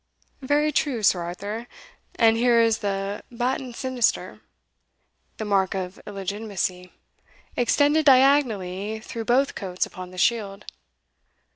[0.41, 1.67] "Very true, Sir Arthur;
[2.15, 4.41] and here is the baton sinister,
[5.37, 6.91] the mark of illegitimacy,
[7.55, 10.65] extended diagonally through both coats upon the shield.